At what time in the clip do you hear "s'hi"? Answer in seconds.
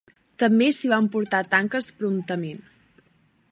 0.77-0.89